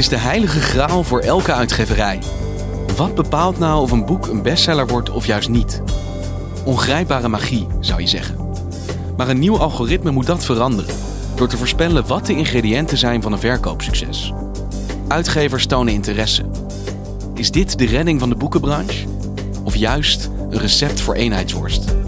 [0.00, 2.18] Is de heilige graal voor elke uitgeverij.
[2.96, 5.82] Wat bepaalt nou of een boek een bestseller wordt of juist niet?
[6.64, 8.36] Ongrijpbare magie, zou je zeggen.
[9.16, 10.94] Maar een nieuw algoritme moet dat veranderen.
[11.34, 14.32] Door te voorspellen wat de ingrediënten zijn van een verkoopsucces.
[15.08, 16.44] Uitgevers tonen interesse.
[17.34, 19.06] Is dit de redding van de boekenbranche?
[19.64, 21.99] Of juist een recept voor eenheidsworst?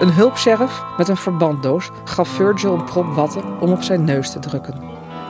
[0.00, 4.38] Een hulpsheriff met een verbanddoos gaf Virgil een prop watten om op zijn neus te
[4.38, 4.80] drukken.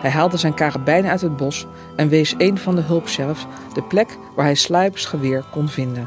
[0.01, 4.19] Hij haalde zijn karabijn uit het bos en wees een van de hulpsheriffs de plek
[4.37, 6.07] waar hij Slijps geweer kon vinden.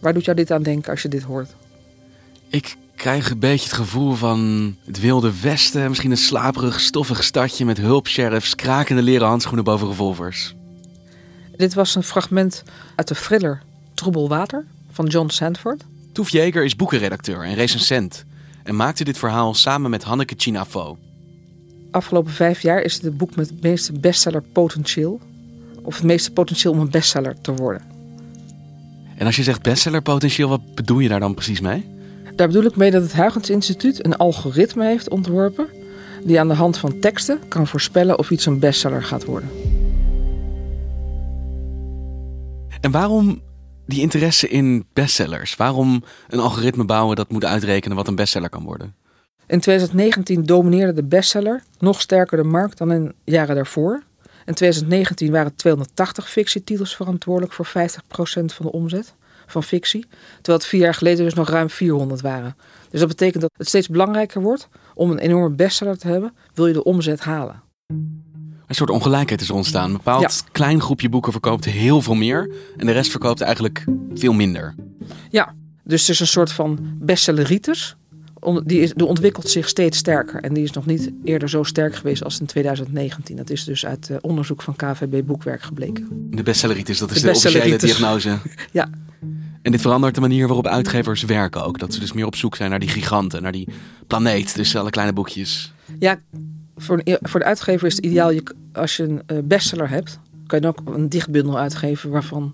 [0.00, 1.54] Waar doet jou dit aan denken als je dit hoort?
[2.48, 5.88] Ik krijg een beetje het gevoel van het wilde westen.
[5.88, 10.54] Misschien een slaperig, stoffig stadje met hulpsheriffs, krakende leren handschoenen boven revolvers.
[11.56, 12.62] Dit was een fragment
[12.96, 13.62] uit de thriller
[13.94, 15.84] Troebel Water van John Sandford.
[16.12, 18.24] Toef Jeger is boekenredacteur en recensent
[18.62, 20.98] en maakte dit verhaal samen met Hanneke Chinafo.
[21.90, 25.20] Afgelopen vijf jaar is het het boek met het meeste bestseller potentieel.
[25.82, 27.82] Of het meeste potentieel om een bestseller te worden.
[29.16, 31.90] En als je zegt bestsellerpotentieel, wat bedoel je daar dan precies mee?
[32.36, 35.66] Daar bedoel ik mee dat het Huygens Instituut een algoritme heeft ontworpen...
[36.24, 39.50] die aan de hand van teksten kan voorspellen of iets een bestseller gaat worden.
[42.80, 43.42] En waarom
[43.92, 45.56] die interesse in bestsellers?
[45.56, 48.94] Waarom een algoritme bouwen dat moet uitrekenen wat een bestseller kan worden?
[49.46, 54.02] In 2019 domineerde de bestseller nog sterker de markt dan in jaren daarvoor.
[54.44, 57.70] In 2019 waren 280 fictietitels verantwoordelijk voor 50%
[58.44, 59.14] van de omzet
[59.46, 60.06] van fictie.
[60.34, 62.56] Terwijl het vier jaar geleden dus nog ruim 400 waren.
[62.90, 66.66] Dus dat betekent dat het steeds belangrijker wordt om een enorme bestseller te hebben, wil
[66.66, 67.62] je de omzet halen.
[68.72, 69.84] Een soort ongelijkheid is ontstaan.
[69.84, 73.84] Een bepaald klein groepje boeken verkoopt heel veel meer en de rest verkoopt eigenlijk
[74.14, 74.74] veel minder.
[75.30, 77.96] Ja, dus het is een soort van bestselleritis.
[78.64, 81.94] Die, is, die ontwikkelt zich steeds sterker en die is nog niet eerder zo sterk
[81.94, 83.36] geweest als in 2019.
[83.36, 86.08] Dat is dus uit onderzoek van KVB Boekwerk gebleken.
[86.30, 88.38] De bestselleritis, dat is de, de officiële diagnose.
[88.72, 88.90] ja.
[89.62, 91.78] En dit verandert de manier waarop uitgevers werken ook.
[91.78, 93.68] Dat ze dus meer op zoek zijn naar die giganten, naar die
[94.06, 95.72] planeet tussen alle kleine boekjes.
[95.98, 96.20] Ja,
[96.82, 100.18] voor, een, voor de uitgever is het ideaal, je, als je een uh, bestseller hebt,
[100.46, 102.52] kan je ook een dichtbundel uitgeven waarvan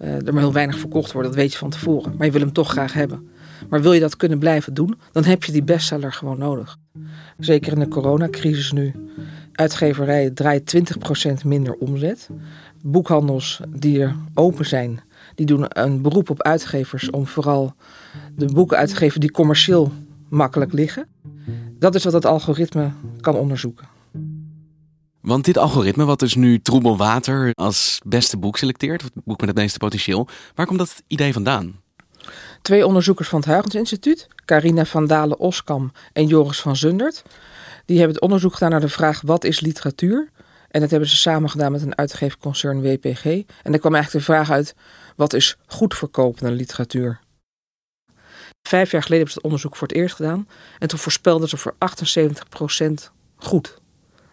[0.00, 1.28] uh, er maar heel weinig verkocht wordt.
[1.28, 2.14] Dat weet je van tevoren.
[2.16, 3.28] Maar je wil hem toch graag hebben.
[3.68, 6.76] Maar wil je dat kunnen blijven doen, dan heb je die bestseller gewoon nodig.
[7.38, 8.94] Zeker in de coronacrisis nu.
[9.52, 10.62] Uitgeverijen draaien
[11.40, 12.28] 20% minder omzet.
[12.82, 15.00] Boekhandels die er open zijn,
[15.34, 17.74] die doen een beroep op uitgevers om vooral
[18.36, 19.92] de boeken uit te geven die commercieel
[20.28, 21.06] makkelijk liggen.
[21.78, 23.88] Dat is wat het algoritme kan onderzoeken.
[25.20, 29.48] Want dit algoritme, wat dus nu Troebel Water als beste boek selecteert, het boek met
[29.48, 31.80] het meeste potentieel, waar komt dat idee vandaan?
[32.62, 37.22] Twee onderzoekers van het Huygens Instituut, Carina van Dalen-Oskam en Joris van Zundert,
[37.84, 40.30] die hebben het onderzoek gedaan naar de vraag wat is literatuur?
[40.68, 43.24] En dat hebben ze samen gedaan met een uitgeefconcern WPG.
[43.24, 44.74] En daar kwam eigenlijk de vraag uit,
[45.16, 47.20] wat is goed verkopende literatuur?
[48.66, 50.48] Vijf jaar geleden hebben ze het onderzoek voor het eerst gedaan.
[50.78, 53.78] En toen voorspelden ze voor 78% goed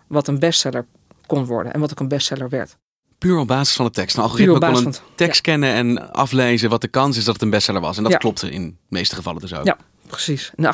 [0.07, 0.85] wat een bestseller
[1.25, 2.77] kon worden en wat ook een bestseller werd.
[3.17, 4.17] Puur op basis van de tekst.
[4.17, 7.49] Een algoritme kon een tekst kennen en aflezen wat de kans is dat het een
[7.49, 7.97] bestseller was.
[7.97, 8.17] En dat ja.
[8.17, 9.65] klopte in de meeste gevallen dus ook.
[9.65, 9.77] Ja,
[10.07, 10.51] precies.
[10.55, 10.69] In 78%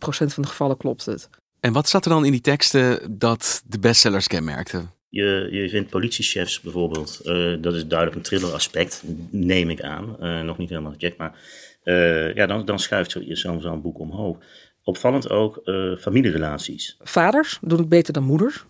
[0.00, 1.28] van de gevallen klopte het.
[1.60, 4.82] En wat zat er dan in die teksten dat de bestsellers kenmerkte?
[5.08, 7.20] Je, je vindt politiechefs bijvoorbeeld.
[7.24, 10.16] Uh, dat is duidelijk een thriller aspect, neem ik aan.
[10.20, 11.34] Uh, nog niet helemaal gecheckt, maar
[11.84, 14.38] uh, ja, dan, dan schuift zo'n zo boek omhoog.
[14.82, 16.96] opvallend ook uh, familierelaties.
[17.00, 18.64] Vaders doen het beter dan moeders.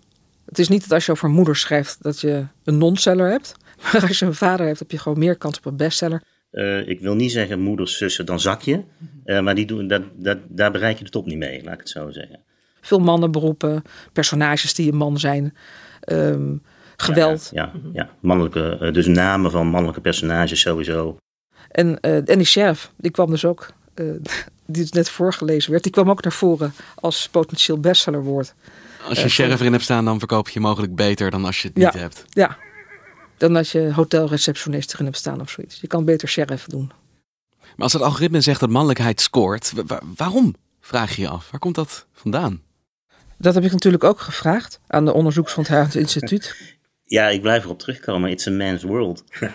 [0.45, 3.55] Het is niet dat als je over moeders schrijft dat je een non-seller hebt.
[3.93, 6.23] Maar als je een vader hebt, heb je gewoon meer kans op een bestseller.
[6.53, 8.85] Uh, ik wil niet zeggen moeders, zussen, dan zakje.
[9.25, 11.81] Uh, maar die doen, dat, dat, daar bereik je de top niet mee, laat ik
[11.81, 12.41] het zo zeggen.
[12.81, 13.83] Veel mannenberoepen,
[14.13, 15.57] personages die een man zijn,
[16.13, 16.63] um,
[16.97, 17.51] geweld.
[17.53, 21.17] Ja, ja, ja, mannelijke, dus namen van mannelijke personages sowieso.
[21.75, 24.23] En, en die sheriff, die kwam dus ook, die
[24.65, 28.55] dus net voorgelezen werd, die kwam ook naar voren als potentieel bestsellerwoord.
[29.09, 31.77] Als je sheriff erin hebt staan, dan verkoop je mogelijk beter dan als je het
[31.77, 32.25] niet hebt.
[32.29, 32.57] Ja,
[33.37, 35.81] dan als je hotelreceptionist erin hebt staan of zoiets.
[35.81, 36.93] Je kan beter sheriff doen.
[37.61, 39.73] Maar als het algoritme zegt dat mannelijkheid scoort,
[40.17, 40.55] waarom?
[40.81, 41.51] Vraag je je af.
[41.51, 42.63] Waar komt dat vandaan?
[43.39, 46.57] Dat heb ik natuurlijk ook gevraagd aan de onderzoeks van het Instituut.
[47.05, 48.31] Ja, ik blijf erop terugkomen.
[48.31, 49.25] It's a man's world.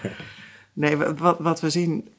[0.80, 2.10] nee, wat, wat we zien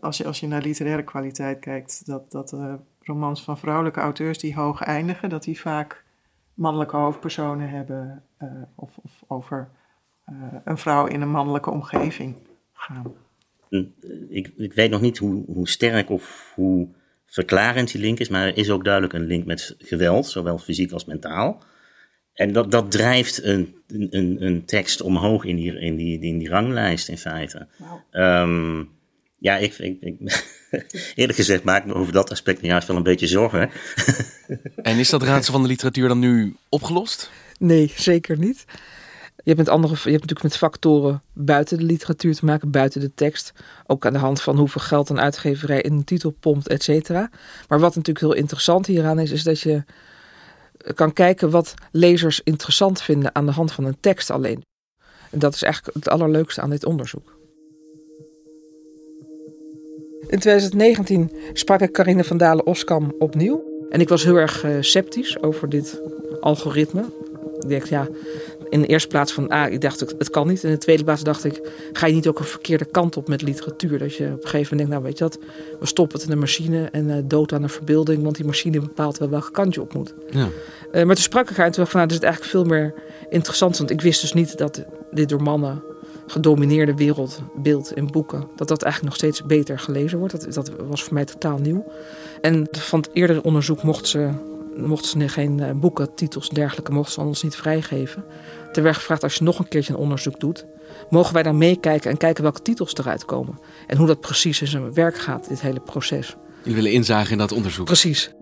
[0.00, 4.38] als je, als je naar literaire kwaliteit kijkt, dat, dat uh, romans van vrouwelijke auteurs
[4.38, 6.04] die hoog eindigen, dat die vaak
[6.54, 9.68] mannelijke hoofdpersonen hebben uh, of, of over
[10.30, 12.36] uh, een vrouw in een mannelijke omgeving
[12.72, 13.12] gaan.
[14.28, 16.88] Ik, ik weet nog niet hoe, hoe sterk of hoe
[17.26, 20.92] verklarend die link is, maar er is ook duidelijk een link met geweld, zowel fysiek
[20.92, 21.62] als mentaal.
[22.34, 26.48] En dat, dat drijft een, een, een tekst omhoog in die, in, die, in die
[26.48, 27.68] ranglijst in feite.
[27.78, 28.22] Wow.
[28.24, 28.88] Um,
[29.38, 30.16] ja, ik, ik, ik
[31.14, 33.70] eerlijk gezegd maak ik me over dat aspect juist wel een beetje zorgen.
[34.82, 37.30] en is dat raadsel van de literatuur dan nu opgelost?
[37.58, 38.64] Nee, zeker niet.
[39.36, 43.00] Je hebt, met andere, je hebt natuurlijk met factoren buiten de literatuur te maken, buiten
[43.00, 43.52] de tekst.
[43.86, 47.30] Ook aan de hand van hoeveel geld een uitgeverij in een titel pompt, et cetera.
[47.68, 49.84] Maar wat natuurlijk heel interessant hieraan is, is dat je
[50.94, 54.62] kan kijken wat lezers interessant vinden aan de hand van een tekst alleen.
[55.30, 57.40] En dat is eigenlijk het allerleukste aan dit onderzoek.
[60.26, 63.64] In 2019 sprak ik Carine van Dalen-Oskam opnieuw.
[63.90, 66.00] En ik was heel erg uh, sceptisch over dit
[66.40, 67.04] algoritme.
[67.58, 68.08] Ik dacht, ja,
[68.72, 70.64] in de eerste plaats van, ah, ik dacht, het, het kan niet.
[70.64, 73.42] In de tweede plaats dacht ik, ga je niet ook een verkeerde kant op met
[73.42, 73.98] literatuur?
[73.98, 75.38] Dat je op een gegeven moment denkt, nou weet je wat,
[75.80, 78.80] we stoppen het in een machine en uh, dood aan de verbeelding, want die machine
[78.80, 80.14] bepaalt wel welke kant je op moet.
[80.30, 80.48] Ja.
[80.92, 82.94] Uh, maar toen sprak ik haar en toen dacht van, nou, is eigenlijk veel meer
[83.30, 83.78] interessant.
[83.78, 85.82] Want ik wist dus niet dat dit door mannen
[86.26, 90.40] gedomineerde wereldbeeld in boeken, dat dat eigenlijk nog steeds beter gelezen wordt.
[90.40, 91.84] Dat, dat was voor mij totaal nieuw.
[92.40, 94.30] En van het eerdere onderzoek mochten ze,
[94.76, 98.24] mochten ze geen uh, boeken, titels en dergelijke, mochten ze ons niet vrijgeven.
[98.72, 100.66] Ter werd gevraagd, als je nog een keertje een onderzoek doet,
[101.10, 103.58] mogen wij dan meekijken en kijken welke titels eruit komen.
[103.86, 106.36] En hoe dat precies in zijn werk gaat, dit hele proces.
[106.58, 107.84] Jullie willen inzagen in dat onderzoek?
[107.84, 108.32] Precies.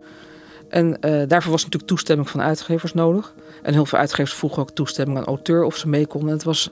[0.68, 3.34] En uh, daarvoor was natuurlijk toestemming van uitgevers nodig.
[3.62, 6.28] En heel veel uitgevers vroegen ook toestemming aan auteur of ze mee konden.
[6.28, 6.70] En het was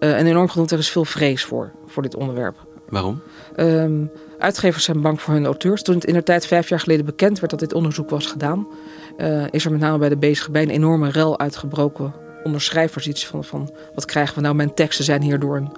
[0.00, 2.66] uh, en enorm genoeg, er is veel vrees voor, voor dit onderwerp.
[2.88, 3.22] Waarom?
[3.56, 5.82] Um, uitgevers zijn bang voor hun auteurs.
[5.82, 8.66] Toen het in de tijd vijf jaar geleden bekend werd dat dit onderzoek was gedaan,
[9.18, 13.06] uh, is er met name bij de bij een enorme rel uitgebroken onder schrijvers.
[13.06, 14.54] Iets van, van wat krijgen we nou?
[14.54, 15.72] Mijn teksten zijn hier door een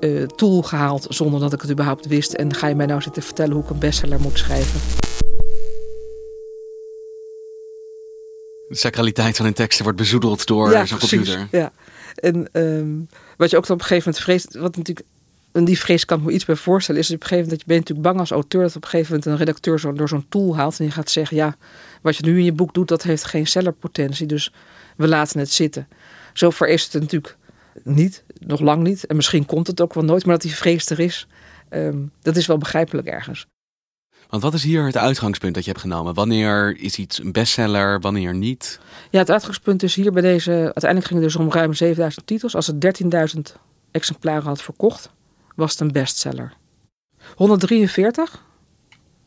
[0.00, 2.32] uh, tool gehaald zonder dat ik het überhaupt wist.
[2.32, 4.80] En ga je mij nou zitten vertellen hoe ik een bestseller moet schrijven?
[8.68, 11.48] De sacraliteit van hun teksten wordt bezoedeld door ja, zo'n computer.
[11.50, 11.72] Ja,
[12.14, 15.06] en um, wat je ook dan op een gegeven moment vreest, wat natuurlijk,
[15.52, 17.68] en die vrees kan ik me iets bij voorstellen, is op een gegeven moment dat
[17.68, 20.08] je bent natuurlijk bang als auteur dat op een gegeven moment een redacteur zo, door
[20.08, 21.56] zo'n tool haalt en je gaat zeggen, ja,
[22.02, 24.52] wat je nu in je boek doet, dat heeft geen sellerpotentie, dus
[24.96, 25.88] we laten het zitten.
[26.38, 27.36] Zover is het natuurlijk
[27.82, 30.90] niet, nog lang niet, en misschien komt het ook wel nooit, maar dat die vrees
[30.90, 31.26] er is,
[31.70, 33.46] um, dat is wel begrijpelijk ergens.
[34.28, 36.14] Want wat is hier het uitgangspunt dat je hebt genomen?
[36.14, 38.80] Wanneer is iets een bestseller, wanneer niet?
[39.10, 40.50] Ja, het uitgangspunt is hier bij deze...
[40.50, 42.54] Uiteindelijk ging het dus om ruim 7000 titels.
[42.54, 43.02] Als het
[43.34, 43.40] 13.000
[43.90, 45.10] exemplaren had verkocht,
[45.54, 46.52] was het een bestseller.
[47.34, 48.44] 143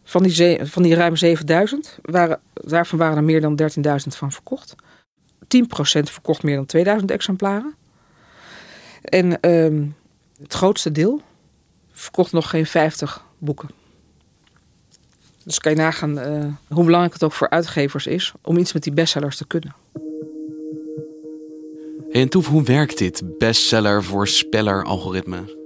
[0.03, 4.75] van die, van die ruim 7000, waren, daarvan waren er meer dan 13.000 van verkocht.
[5.57, 5.59] 10%
[6.11, 7.75] verkocht meer dan 2000 exemplaren.
[9.01, 9.95] En um,
[10.41, 11.21] het grootste deel
[11.91, 13.69] verkocht nog geen 50 boeken.
[15.43, 18.83] Dus kan je nagaan uh, hoe belangrijk het ook voor uitgevers is om iets met
[18.83, 19.75] die bestsellers te kunnen.
[22.09, 25.59] Hey, en Toef, hoe werkt dit bestseller voorspeller algoritme?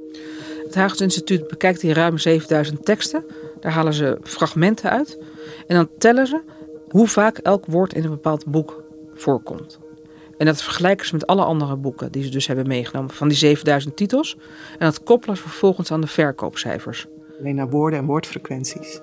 [0.65, 3.25] Het Haagse Instituut bekijkt die ruim 7000 teksten.
[3.59, 5.17] Daar halen ze fragmenten uit.
[5.67, 6.41] En dan tellen ze
[6.89, 8.83] hoe vaak elk woord in een bepaald boek
[9.15, 9.79] voorkomt.
[10.37, 13.37] En dat vergelijken ze met alle andere boeken die ze dus hebben meegenomen van die
[13.37, 14.37] 7000 titels.
[14.71, 17.07] En dat koppelen ze vervolgens aan de verkoopcijfers.
[17.39, 18.99] Alleen naar woorden en woordfrequenties.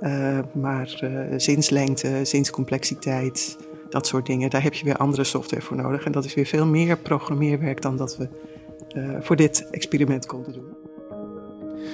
[0.00, 3.56] Uh, maar uh, zinslengte, zinscomplexiteit,
[3.88, 6.04] dat soort dingen, daar heb je weer andere software voor nodig.
[6.04, 8.28] En dat is weer veel meer programmeerwerk dan dat we
[8.96, 10.85] uh, voor dit experiment konden doen.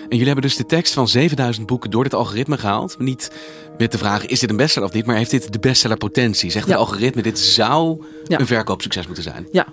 [0.00, 2.98] En jullie hebben dus de tekst van 7000 boeken door dit algoritme gehaald.
[2.98, 3.30] Niet
[3.78, 5.06] met de vraag, is dit een bestseller of niet?
[5.06, 6.50] Maar heeft dit de bestsellerpotentie?
[6.50, 6.70] Zegt Ja.
[6.72, 8.40] het algoritme, dit zou Ja.
[8.40, 9.48] een verkoopsucces moeten zijn?
[9.52, 9.66] Ja.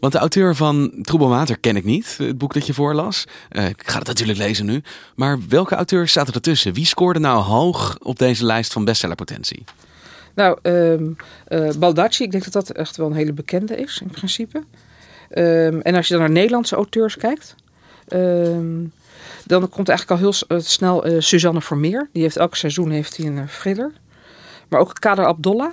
[0.00, 3.24] Want de auteur van Troebel Water ken ik niet, het boek dat je voorlas.
[3.48, 4.82] Eh, ik ga het natuurlijk lezen nu.
[5.14, 6.72] Maar welke auteurs zaten ertussen?
[6.72, 9.64] Wie scoorde nou hoog op deze lijst van bestsellerpotentie?
[10.34, 14.62] Nou, eh, Baldacci, ik denk dat dat echt wel een hele bekende is in principe.
[15.30, 17.54] Ehm, en als je dan naar Nederlandse auteurs kijkt,
[18.12, 18.84] ehm,
[19.46, 22.08] dan komt eigenlijk al heel eh, snel eh, Suzanne Vermeer.
[22.12, 23.92] Die heeft elk seizoen heeft hij een eh, thriller.
[24.68, 25.72] Maar ook Kader Abdollah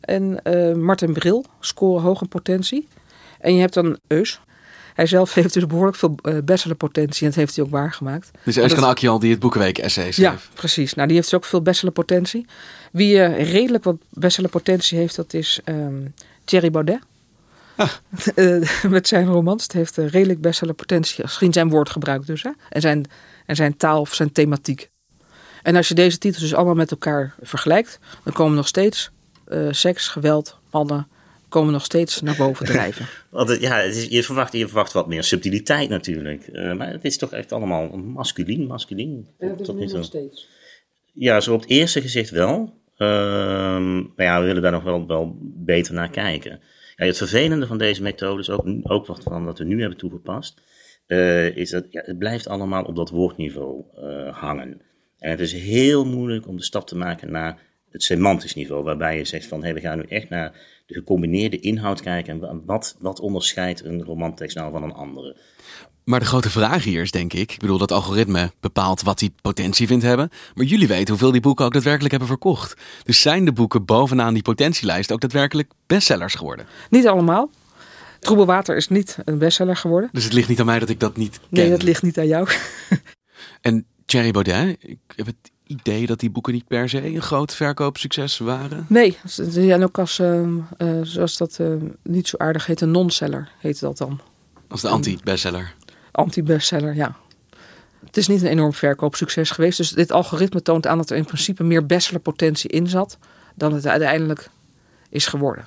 [0.00, 2.88] en eh, Martin Bril scoren hoog in potentie.
[3.40, 4.40] En je hebt dan Eus.
[4.94, 8.30] Hij zelf heeft dus behoorlijk veel uh, bestsellerpotentie en dat heeft hij ook waargemaakt.
[8.44, 10.50] Dus Euskan Akjal die het Boekenweek essay Ja, schreef.
[10.54, 10.94] precies.
[10.94, 12.46] Nou, die heeft dus ook veel bestsellerpotentie.
[12.92, 15.94] Wie eh, redelijk wat bestsellerpotentie heeft, dat is ehm
[16.44, 16.98] Thierry Baudet.
[18.34, 19.62] Eh, met zijn romans.
[19.62, 21.22] Het heeft eh, redelijk bestsellerpotentie.
[21.22, 22.42] Misschien zijn woordgebruik dus.
[22.42, 22.50] Hè?
[22.68, 23.04] En, zijn,
[23.46, 24.90] en zijn taal of zijn thematiek.
[25.62, 29.10] En als je deze titels dus allemaal met elkaar vergelijkt, dan komen nog steeds
[29.46, 31.08] eh, seks, geweld, mannen,
[31.48, 33.06] komen nog steeds naar boven drijven.
[33.30, 36.46] Want het- ja, het is, je, verwacht, je verwacht wat meer subtiliteit natuurlijk.
[36.46, 39.28] Eh, maar het is toch echt allemaal masculien, masculien.
[39.62, 40.02] tot nu toe.
[40.02, 40.48] steeds.
[41.12, 42.74] Ja, zo op het eerste gezicht wel.
[42.96, 46.60] Ehm, maar ja, we willen daar nog wel, wel beter naar kijken.
[47.06, 50.60] Het vervelende van deze methode is ook, ook wat van wat we nu hebben toegepast,
[51.06, 54.80] eh, is dat ja, het blijft allemaal op dat woordniveau eh, hangen.
[55.18, 59.16] En het is heel moeilijk om de stap te maken naar het semantisch niveau, waarbij
[59.16, 60.52] je zegt van hé, we gaan nu echt naar
[60.86, 65.36] de gecombineerde inhoud kijken en wa- wat, wat onderscheidt een romantekst nou van een andere.
[66.08, 69.32] Maar de grote vraag hier is denk ik, ik bedoel dat algoritme bepaalt wat die
[69.42, 70.30] potentie vindt hebben.
[70.54, 72.74] Maar jullie weten hoeveel die boeken ook daadwerkelijk hebben verkocht.
[73.04, 76.66] Dus zijn de boeken bovenaan die potentielijst ook daadwerkelijk bestsellers geworden?
[76.90, 77.50] Niet allemaal.
[78.18, 80.10] Troebel Water is niet een bestseller geworden.
[80.12, 81.48] Dus het ligt niet aan mij dat ik dat niet ken.
[81.50, 82.48] Nee, dat ligt niet aan jou.
[83.60, 87.54] En Thierry Baudet, ik heb het idee dat die boeken niet per se een groot
[87.54, 88.86] verkoopsucces waren.
[88.88, 91.72] Nee, ze zijn ook als, ehm, eh, zoals dat eh,
[92.02, 94.20] niet zo aardig heet, een non-seller heet dat dan.
[94.68, 95.74] Als de anti-bestseller.
[96.18, 97.16] Anti-bestseller, ja.
[98.06, 99.76] Het is niet een enorm verkoopsucces geweest.
[99.76, 103.18] Dus dit algoritme toont aan dat er in principe meer bestsellerpotentie in zat
[103.54, 104.50] dan het uiteindelijk
[105.10, 105.66] is geworden.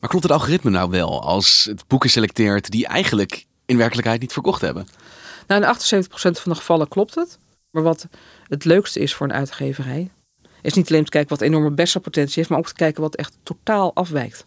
[0.00, 4.32] Maar klopt het algoritme nou wel als het boeken selecteert die eigenlijk in werkelijkheid niet
[4.32, 4.86] verkocht hebben?
[5.46, 7.38] Nou, in 78% van de gevallen klopt het.
[7.70, 8.08] Maar wat
[8.48, 10.10] het leukste is voor een uitgeverij,
[10.62, 13.36] is niet alleen te kijken wat enorme bestsellerpotentie heeft, maar ook te kijken wat echt
[13.42, 14.44] totaal afwijkt.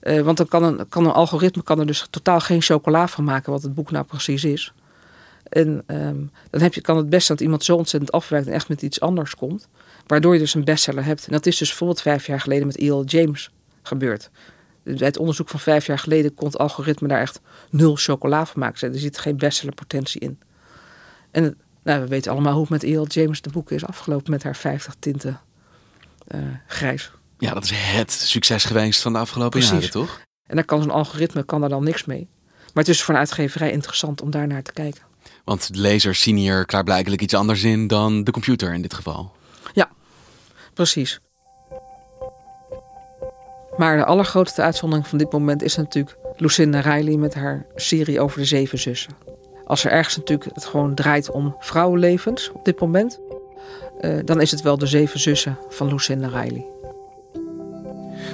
[0.00, 3.24] Eh, want dan kan een, kan een algoritme kan er dus totaal geen chocola van
[3.24, 4.72] maken wat het boek nou precies is.
[5.42, 6.18] En ehm,
[6.50, 9.00] dan heb je, kan het best dat iemand zo ontzettend afwijkt en echt met iets
[9.00, 9.68] anders komt.
[10.06, 11.26] Waardoor je dus een bestseller hebt.
[11.26, 13.04] En dat is dus bijvoorbeeld vijf jaar geleden met E.L.
[13.04, 13.50] James
[13.82, 14.30] gebeurd.
[14.82, 17.40] Bij het onderzoek van vijf jaar geleden kon het algoritme daar echt
[17.70, 18.92] nul chocola van maken.
[18.92, 20.38] Er zit geen bestsellerpotentie in.
[21.30, 23.06] En nou, we weten allemaal hoe het met E.L.
[23.06, 25.40] James de boeken is afgelopen met haar 50 tinten
[26.26, 27.10] eh, grijs.
[27.40, 29.70] Ja, dat is het succes geweest van de afgelopen Precies.
[29.70, 30.20] jaren, toch?
[30.46, 32.28] En daar kan zo'n algoritme kan daar dan niks mee.
[32.74, 35.02] Maar het is voor een uitgeverij interessant om daar naar te kijken.
[35.44, 39.32] Want de lezers zien hier klaarblijkelijk iets anders in dan de computer in dit geval.
[40.74, 41.20] Precies.
[43.76, 48.38] Maar de allergrootste uitzondering van dit moment is natuurlijk Lucinda Riley met haar serie over
[48.38, 49.12] de zeven zussen.
[49.66, 53.20] Als er ergens natuurlijk het gewoon draait om vrouwenlevens op dit moment,
[54.00, 56.66] eh, dan is het wel de zeven zussen van Lucinda Riley.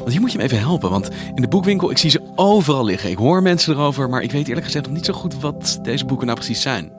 [0.07, 2.85] Want hier moet je me even helpen, want in de boekwinkel, ik zie ze overal
[2.85, 3.11] liggen.
[3.11, 6.05] Ik hoor mensen erover, maar ik weet eerlijk gezegd nog niet zo goed wat deze
[6.05, 6.93] boeken nou precies zijn.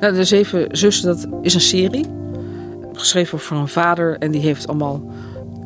[0.00, 2.06] Nou, de Zeven Zussen, dat is een serie.
[2.92, 5.02] Geschreven voor een vader en die heeft allemaal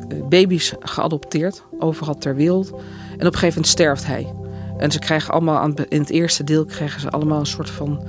[0.09, 1.63] eh, baby's geadopteerd.
[1.79, 2.69] Overal ter wereld.
[2.69, 2.75] En
[3.13, 4.33] op een gegeven moment sterft hij.
[4.77, 8.03] En ze krijgen allemaal, in het eerste deel krijgen ze allemaal een soort van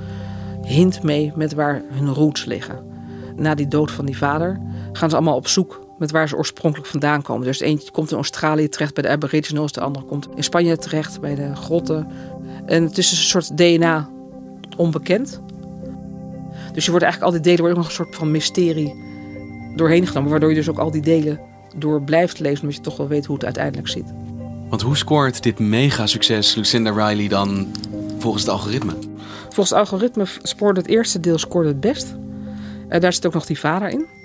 [0.61, 2.79] hint mee met waar hun roots liggen.
[3.35, 4.61] Na die dood van die vader
[4.91, 7.45] gaan ze allemaal op zoek met waar ze oorspronkelijk vandaan komen.
[7.45, 10.77] Dus de eentje komt in Australië terecht bij de Aboriginals, de andere komt in Spanje
[10.77, 12.07] terecht bij de grotten.
[12.65, 14.09] En het is dus een soort DNA
[14.77, 15.41] onbekend.
[16.73, 18.95] Dus je wordt eigenlijk al die delen wordt ook nog een soort van mysterie
[19.75, 20.29] doorheen genomen.
[20.29, 21.39] Waardoor je dus ook al die delen
[21.75, 22.61] door blijft lezen.
[22.61, 24.13] Omdat je toch wel weet hoe het uiteindelijk zit.
[24.69, 27.67] Want hoe scoort dit mega succes Lucinda Riley dan
[28.17, 28.93] volgens het algoritme?
[29.43, 32.15] Volgens het algoritme spoorde het eerste deel scoorde het best.
[32.89, 34.16] Eh, daar zit ook nog die vader in.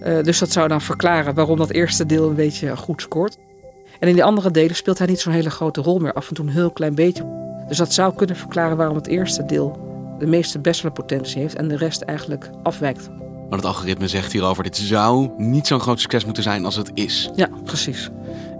[0.00, 3.36] Eh, dus dat zou dan verklaren waarom dat eerste deel een beetje goed scoort.
[3.98, 6.12] En in die andere delen speelt hij niet zo'n hele grote rol meer.
[6.12, 7.36] Af en toe een heel klein beetje.
[7.68, 9.86] Dus dat zou kunnen verklaren waarom het eerste deel
[10.18, 11.54] de meeste bestsellerpotentie heeft.
[11.54, 13.08] En de rest eigenlijk afwijkt.
[13.48, 16.90] Want het algoritme zegt hierover, dit zou niet zo'n groot succes moeten zijn als het
[16.94, 17.30] is.
[17.34, 18.10] Ja, precies.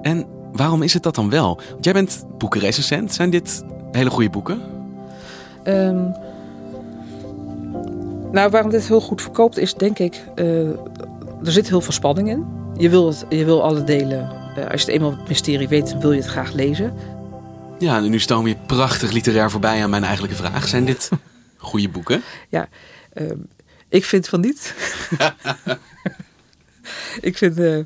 [0.03, 1.61] En waarom is het dat dan wel?
[1.71, 3.15] Want jij bent boekenrecensent.
[3.15, 4.61] Zijn dit hele goede boeken?
[5.63, 6.05] Ehm,
[8.33, 10.47] nou, waarom dit heel goed verkoopt is denk ik, eh,
[11.45, 12.47] er zit heel veel spanning in.
[12.77, 15.99] Je wil, het, je wil alle delen, eh, als je het eenmaal het mysterie weet,
[15.99, 16.95] wil je het graag lezen.
[17.79, 20.69] Ja, en nu stoom je prachtig literair voorbij aan mijn eigenlijke vraag.
[20.69, 21.11] Zijn dit
[21.57, 22.23] goede boeken?
[22.49, 22.69] Ja,
[23.13, 23.39] ehm,
[23.89, 24.75] ik vind van niet.
[27.21, 27.79] ik, vind, eh,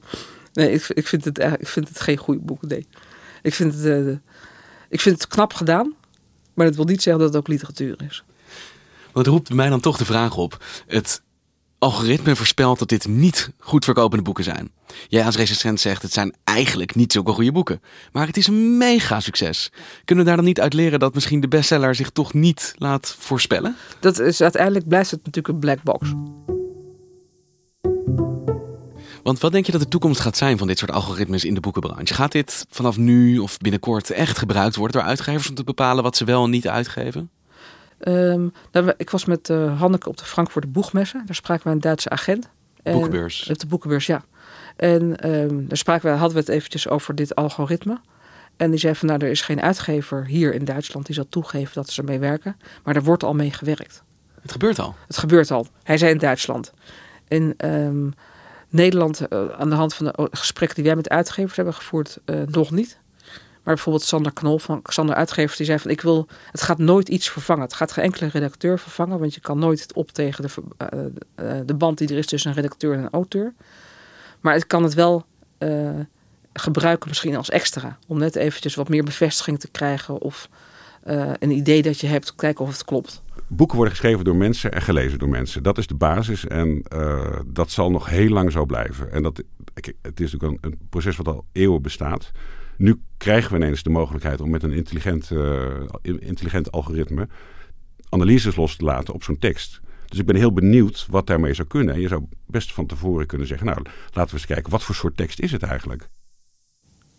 [0.52, 2.86] nee, ik, ik, vind het, ik vind het geen goede boek, nee.
[3.42, 4.16] Ik vind, het, eh,
[4.88, 5.94] ik vind het knap gedaan,
[6.54, 8.24] maar dat wil niet zeggen dat het ook literatuur is.
[9.12, 10.64] Het roept bij mij dan toch de vraag op.
[10.86, 11.22] Het
[11.82, 14.70] algoritme voorspelt dat dit niet goed verkopende boeken zijn.
[15.08, 17.82] Jij als recensent zegt het zijn eigenlijk niet zulke goede boeken.
[18.12, 19.72] Maar het is een mega succes.
[20.04, 23.16] Kunnen we daar dan niet uit leren dat misschien de bestseller zich toch niet laat
[23.18, 23.76] voorspellen?
[24.00, 26.12] Dat is, uiteindelijk blijft het natuurlijk een black box.
[29.22, 31.60] Want wat denk je dat de toekomst gaat zijn van dit soort algoritmes in de
[31.60, 32.14] boekenbranche?
[32.14, 36.16] Gaat dit vanaf nu of binnenkort echt gebruikt worden door uitgevers om te bepalen wat
[36.16, 37.30] ze wel en niet uitgeven?
[38.02, 41.22] Ehm, nou, ik was met eh, Hanneke op de Frankfurter Boegmessen.
[41.26, 42.48] Daar spraken we een Duitse agent.
[42.82, 43.48] En- Boekenbeurs.
[43.50, 44.24] Op de boekenbeurs, ja.
[44.76, 48.00] En ehm, daar spraken we, hadden we het eventjes over dit algoritme.
[48.56, 51.74] En die zei van, nou, er is geen uitgever hier in Duitsland die zal toegeven
[51.74, 52.56] dat ze ermee werken.
[52.84, 54.02] Maar er wordt al mee gewerkt.
[54.40, 54.94] Het gebeurt al.
[55.06, 55.66] Het gebeurt al.
[55.82, 56.72] Hij zei in Duitsland.
[57.28, 58.10] In ehm,
[58.68, 62.36] Nederland, eh, aan de hand van de gesprekken die wij met uitgevers hebben gevoerd, eh,
[62.46, 62.98] nog niet.
[63.62, 67.08] Maar bijvoorbeeld Sander Knol van Xander Uitgevers, die zei van ik wil, het gaat nooit
[67.08, 67.62] iets vervangen.
[67.62, 71.04] Het gaat geen enkele redacteur vervangen, want je kan nooit het op tegen de, eh,
[71.34, 73.54] eh, de band die er is tussen een redacteur en een auteur.
[74.40, 75.24] Maar het kan het wel
[75.58, 75.90] eh,
[76.52, 77.98] gebruiken misschien als extra.
[78.06, 80.48] Om net eventjes wat meer bevestiging te krijgen of
[81.38, 83.22] een idee dat je hebt, kijken of het klopt.
[83.46, 85.62] Boeken worden geschreven door mensen en gelezen door mensen.
[85.62, 86.82] Dat is de basis en
[87.46, 89.12] dat zal nog heel lang zo blijven.
[89.12, 89.42] En dat,
[90.02, 92.32] het is natuurlijk een proces wat al eeuwen bestaat.
[92.76, 97.28] Nu krijgen we ineens de mogelijkheid om met een intelligent, eh, intelligent algoritme
[98.08, 99.80] analyses los te laten op zo'n tekst.
[100.06, 101.94] Dus ik ben heel benieuwd wat daarmee zou kunnen.
[101.94, 104.94] En je zou best van tevoren kunnen zeggen, nou laten we eens kijken, wat voor
[104.94, 106.08] soort tekst is het eigenlijk?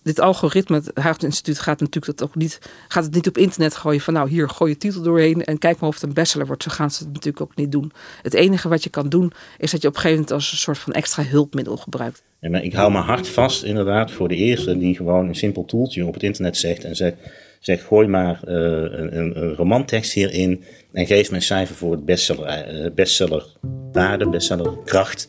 [0.03, 3.75] Dit algoritme, het Haagse Instituut gaat natuurlijk dat ook niet, gaat het niet op internet
[3.75, 6.47] gooien van nou hier gooi je titel doorheen en kijk maar of het een bestseller
[6.47, 6.63] wordt.
[6.63, 7.91] Zo gaan ze het natuurlijk ook niet doen.
[8.21, 10.57] Het enige wat je kan doen is dat je op een gegeven moment als een
[10.57, 12.23] soort van extra hulpmiddel gebruikt.
[12.39, 15.65] En maar ik hou me hard vast inderdaad voor de eerste die gewoon een simpel
[15.65, 17.15] toeltje op het internet zegt en zegt,
[17.59, 22.47] zegt gooi maar eh, een, een, romantekst hierin en geef een cijfer voor het bestseller,
[22.47, 25.27] eh, bestsellerwaarde, bestsellerkracht.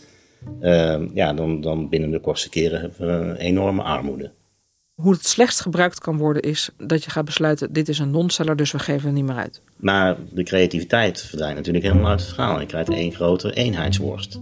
[0.61, 4.31] Ehm, ja, dan, dan binnen de kortste keren hebben we een enorme armoede.
[4.95, 8.57] Hoe het slechtst gebruikt kan worden is dat je gaat besluiten dit is een non-seller
[8.57, 9.61] dus we geven het niet meer uit.
[9.77, 12.61] Maar de creativiteit verdwijnt natuurlijk helemaal uit het verhaal.
[12.61, 14.41] Je krijgt één grote eenheidsworst.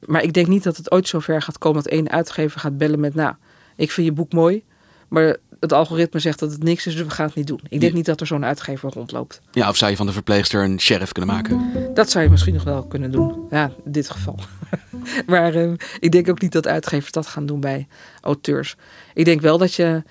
[0.00, 3.00] Maar ik denk niet dat het ooit zover gaat komen dat één uitgever gaat bellen
[3.00, 3.34] met nou
[3.76, 4.64] ik vind je boek mooi,
[5.08, 7.60] maar het algoritme zegt dat het niks is dus we gaan het niet doen.
[7.68, 9.40] Ik denk niet dat er zo'n uitgever rondloopt.
[9.50, 11.70] Ja, of zou je van de verpleegster een sheriff kunnen maken?
[11.94, 13.46] Dat zou je misschien nog wel kunnen doen.
[13.50, 14.38] Ja, in dit geval.
[15.26, 17.88] maar eh, ik denk ook niet dat uitgevers dat gaan doen bij
[18.20, 18.76] auteurs.
[19.14, 20.02] Ik denk wel dat je,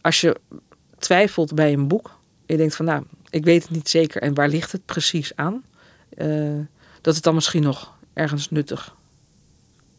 [0.00, 0.40] als je
[0.98, 4.48] twijfelt bij een boek, je denkt van nou, ik weet het niet zeker en waar
[4.48, 5.62] ligt het precies aan,
[6.08, 6.28] eh,
[7.00, 8.96] dat het dan misschien nog ergens nuttig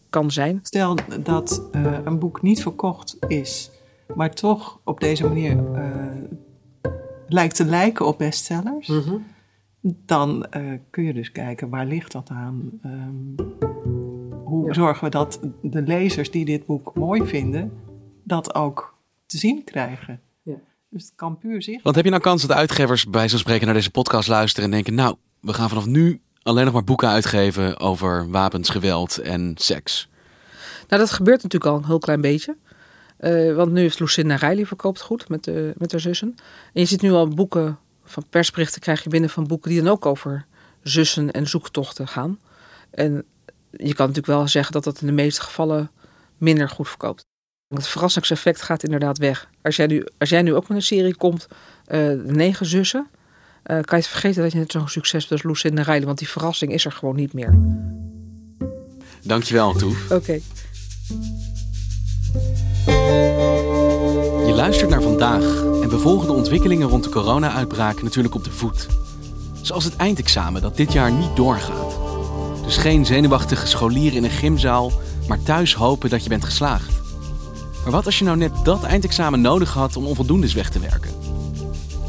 [0.10, 0.60] kan zijn.
[0.64, 3.70] Stel dat eh, een boek niet verkocht is,
[4.16, 6.16] maar toch op deze manier eh,
[7.28, 8.92] lijkt te lijken op bestsellers.
[9.82, 12.70] Dan eh, kun je dus kijken waar ligt dat aan.
[12.82, 13.48] Ehm,
[14.44, 17.72] hoe zorgen we dat de lezers die dit boek mooi vinden,
[18.24, 20.22] dat ook te zien krijgen.
[20.42, 20.56] Ja.
[20.90, 21.84] Dus het kan puur zicht.
[21.84, 24.72] Want heb je nou kans dat uitgevers bij zo'n spreken naar deze podcast luisteren en
[24.72, 24.94] denken...
[24.94, 30.10] nou, we gaan vanaf nu alleen nog maar boeken uitgeven over wapens, geweld en seks?
[30.88, 32.56] Nou, dat gebeurt natuurlijk al een heel klein beetje.
[33.18, 36.36] Eh, want nu is Lucinda Riley verkoopt goed met, de, met haar zussen.
[36.74, 39.92] En je ziet nu al boeken, van persberichten krijg je binnen van boeken die dan
[39.92, 40.46] ook over
[40.84, 42.40] zussen en zoektochten gaan.
[42.92, 43.24] En
[43.72, 45.92] je kan natuurlijk wel zeggen dat dat in de meeste gevallen
[46.38, 47.24] minder goed verkoopt.
[47.68, 49.50] Het verrassingseffect gaat inderdaad weg.
[49.62, 51.48] Als jij nu, als jij nu ook met een serie komt,
[51.86, 53.08] de negen zussen,
[53.66, 56.06] eh, kan je het vergeten dat je net zo'n succes hebt als Lucinda Riley.
[56.06, 57.60] Want die verrassing is er gewoon niet meer.
[59.24, 60.12] Dankjewel, Toef.
[60.12, 60.40] Oké.
[64.46, 68.52] Je luistert naar vandaag en we volgen de ontwikkelingen rond de corona-uitbraak natuurlijk op de
[68.52, 68.88] voet.
[69.62, 71.98] Zoals het eindexamen dat dit jaar niet doorgaat.
[72.64, 74.92] Dus geen zenuwachtige scholier in een gymzaal,
[75.28, 76.92] maar thuis hopen dat je bent geslaagd.
[77.84, 81.12] Maar wat als je nou net dat eindexamen nodig had om onvoldoendes weg te werken?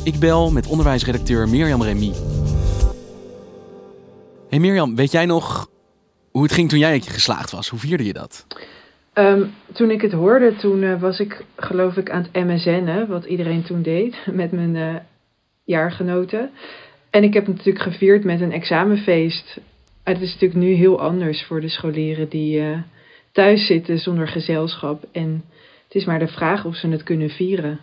[0.02, 2.12] Ik bel met onderwijsredacteur Mirjam Remy.
[4.48, 5.68] Hey Mirjam, weet jij nog
[6.30, 7.68] hoe het ging toen jij geslaagd was?
[7.68, 8.46] Hoe vierde je dat?
[9.16, 13.24] Ehm, toen ik het hoorde, toen eh, was ik geloof ik aan het MSN'en, wat
[13.24, 14.94] iedereen toen deed met mijn eh,
[15.64, 16.50] jaargenoten.
[17.10, 19.60] En ik heb natuurlijk gevierd met een examenfeest.
[20.02, 22.78] Het is natuurlijk nu heel anders voor de scholieren die uh,
[23.32, 25.04] thuis zitten zonder gezelschap.
[25.12, 25.44] En
[25.84, 27.80] het is maar de vraag of ze het kunnen vieren.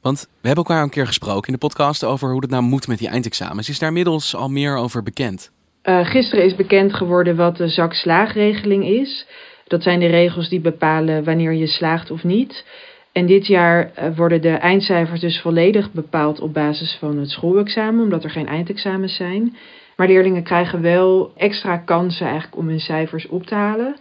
[0.00, 2.88] Want we hebben elkaar een keer gesproken in de podcast over hoe het nou moet
[2.88, 3.68] met die eindexamens.
[3.68, 5.50] Is daar inmiddels al meer over bekend?
[5.82, 9.26] Gisteren is bekend geworden wat de zak-slaagregeling is.
[9.70, 12.64] Dat zijn de regels die bepalen wanneer je slaagt of niet.
[13.12, 18.02] En dit jaar uh, worden de eindcijfers dus volledig bepaald op basis van het schoolexamen,
[18.02, 19.56] omdat er geen eindexamens zijn.
[19.96, 23.96] Maar leerlingen krijgen wel extra kansen eigenlijk om hun cijfers op te halen.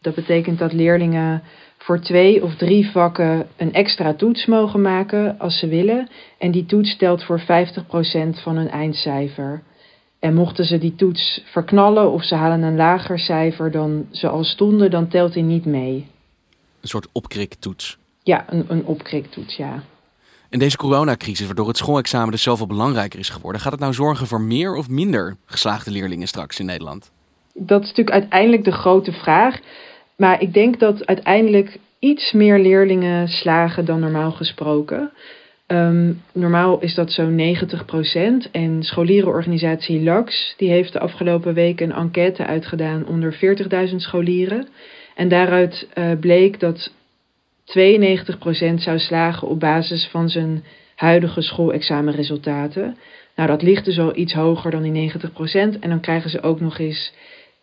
[0.00, 1.42] Dat betekent dat leerlingen
[1.78, 6.08] voor twee of drie vakken een extra toets mogen maken als ze willen.
[6.38, 7.44] En die toets telt voor 50%
[8.42, 9.62] van hun eindcijfer.
[10.26, 14.44] En mochten ze die toets verknallen of ze halen een lager cijfer dan ze al
[14.44, 16.06] stonden, dan telt die niet mee.
[16.80, 17.98] Een soort opkriktoets.
[18.22, 19.82] Ja, een, een opkriktoets, ja.
[20.50, 24.26] In deze coronacrisis, waardoor het schoolexamen dus zoveel belangrijker is geworden, gaat het nou zorgen
[24.26, 27.10] voor meer of minder geslaagde leerlingen straks in Nederland?
[27.54, 29.58] Dat is natuurlijk uiteindelijk de grote vraag.
[30.16, 35.10] Maar ik denk dat uiteindelijk iets meer leerlingen slagen dan normaal gesproken.
[35.66, 37.56] Um, normaal is dat zo'n
[38.46, 38.50] 90%.
[38.50, 43.34] En scholierenorganisatie LAX die heeft de afgelopen week een enquête uitgedaan onder
[43.90, 44.68] 40.000 scholieren.
[45.14, 46.92] En daaruit uh, bleek dat
[47.64, 52.96] 92% zou slagen op basis van zijn huidige schoolexamenresultaten.
[53.36, 55.18] Nou, dat ligt dus al iets hoger dan die 90%.
[55.52, 57.12] En dan krijgen ze ook nog eens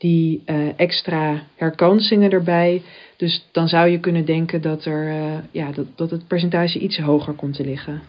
[0.04, 2.82] die uh, extra herkansingen erbij.
[3.18, 6.98] Dus dan zou je kunnen denken dat, er, uh, ja, dat, dat het percentage iets
[6.98, 8.02] hoger komt te liggen.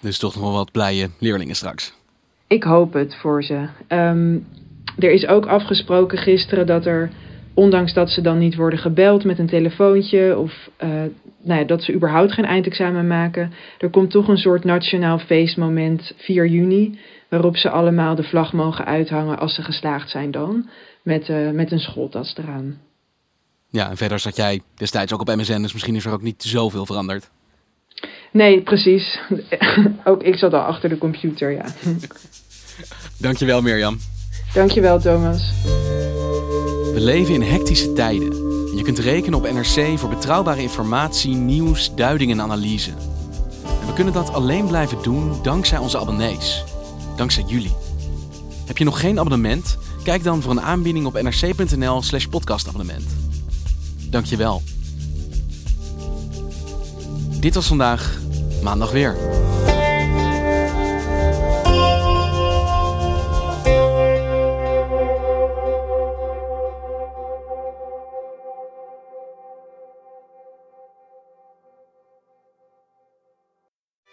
[0.00, 1.94] Dus toch nog wel wat blije leerlingen straks?
[2.46, 3.66] Ik hoop het voor ze.
[3.88, 4.46] Um,
[4.98, 7.10] er is ook afgesproken gisteren dat er,
[7.54, 10.88] ondanks dat ze dan niet worden gebeld met een telefoontje of uh,
[11.42, 16.12] nou ja, dat ze überhaupt geen eindexamen maken, er komt toch een soort nationaal feestmoment
[16.16, 20.68] 4 juni, waarop ze allemaal de vlag mogen uithangen als ze geslaagd zijn dan,
[21.02, 22.80] met, uh, met een schooltas eraan.
[23.70, 26.42] Ja, en verder zat jij destijds ook op MSN, dus misschien is er ook niet
[26.42, 27.30] zoveel veranderd.
[28.32, 29.20] Nee, precies.
[30.04, 31.64] ook ik zat al achter de computer, ja.
[33.26, 33.98] Dankjewel Mirjam.
[34.54, 35.52] Dankjewel Thomas.
[36.92, 38.46] We leven in hectische tijden.
[38.76, 42.90] Je kunt rekenen op NRC voor betrouwbare informatie, nieuws, duiding en analyse.
[43.80, 46.64] En we kunnen dat alleen blijven doen dankzij onze abonnees.
[47.16, 47.74] Dankzij jullie.
[48.66, 49.78] Heb je nog geen abonnement?
[50.08, 53.04] Kijk dan voor een aanbieding op nrc.nl slash podcastabonnement.
[54.10, 54.62] Dankjewel.
[57.40, 58.18] Dit was vandaag,
[58.62, 59.16] maandag weer.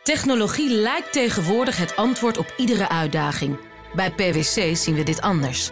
[0.03, 3.57] Technologie lijkt tegenwoordig het antwoord op iedere uitdaging.
[3.93, 5.71] Bij PwC zien we dit anders.